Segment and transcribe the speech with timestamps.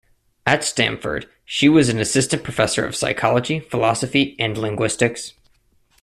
[0.47, 5.33] At Stanford, she was an assistant professor of psychology, philosophy, and linguistics.